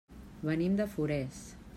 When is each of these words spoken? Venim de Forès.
Venim 0.49 0.79
de 0.79 0.87
Forès. 0.95 1.43